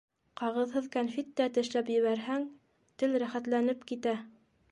Ҡағыҙһыҙ 0.39 0.87
кәнфит 0.95 1.27
тә 1.41 1.45
тешләп 1.57 1.91
ебәрһәң, 1.97 2.47
тел 3.03 3.13
рәхәтләнеп 3.25 3.87
китә. 3.93 4.19